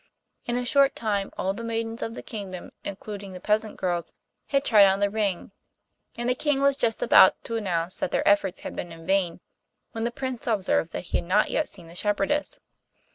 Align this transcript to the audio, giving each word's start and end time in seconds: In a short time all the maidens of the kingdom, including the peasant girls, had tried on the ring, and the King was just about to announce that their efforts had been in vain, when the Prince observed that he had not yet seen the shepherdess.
In 0.45 0.57
a 0.57 0.65
short 0.65 0.95
time 0.95 1.31
all 1.37 1.53
the 1.53 1.63
maidens 1.63 2.01
of 2.01 2.15
the 2.15 2.23
kingdom, 2.23 2.71
including 2.83 3.33
the 3.33 3.39
peasant 3.39 3.77
girls, 3.77 4.13
had 4.47 4.65
tried 4.65 4.87
on 4.87 4.99
the 4.99 5.11
ring, 5.11 5.51
and 6.15 6.27
the 6.27 6.33
King 6.33 6.59
was 6.59 6.75
just 6.75 7.03
about 7.03 7.43
to 7.43 7.55
announce 7.55 7.97
that 7.99 8.09
their 8.09 8.27
efforts 8.27 8.61
had 8.61 8.75
been 8.75 8.91
in 8.91 9.05
vain, 9.05 9.41
when 9.91 10.03
the 10.03 10.09
Prince 10.09 10.47
observed 10.47 10.91
that 10.93 11.03
he 11.03 11.17
had 11.17 11.27
not 11.27 11.51
yet 11.51 11.69
seen 11.69 11.85
the 11.87 11.93
shepherdess. 11.93 12.59